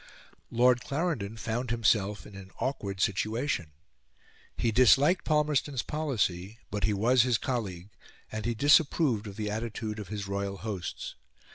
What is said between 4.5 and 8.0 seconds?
he disliked Palmerston's policy, but he was his colleague,